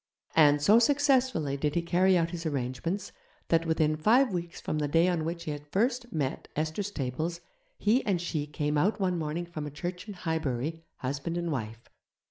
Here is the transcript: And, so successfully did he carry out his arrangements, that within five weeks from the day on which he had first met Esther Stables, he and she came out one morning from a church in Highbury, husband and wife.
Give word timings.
And, 0.35 0.63
so 0.63 0.79
successfully 0.79 1.57
did 1.57 1.75
he 1.75 1.83
carry 1.83 2.17
out 2.17 2.31
his 2.31 2.43
arrangements, 2.47 3.11
that 3.49 3.67
within 3.67 3.95
five 3.95 4.33
weeks 4.33 4.59
from 4.59 4.79
the 4.79 4.87
day 4.87 5.07
on 5.07 5.25
which 5.25 5.43
he 5.43 5.51
had 5.51 5.67
first 5.67 6.11
met 6.11 6.47
Esther 6.55 6.81
Stables, 6.81 7.39
he 7.77 8.03
and 8.03 8.19
she 8.19 8.47
came 8.47 8.79
out 8.79 8.99
one 8.99 9.19
morning 9.19 9.45
from 9.45 9.67
a 9.67 9.69
church 9.69 10.07
in 10.07 10.15
Highbury, 10.15 10.81
husband 11.01 11.37
and 11.37 11.51
wife. 11.51 11.87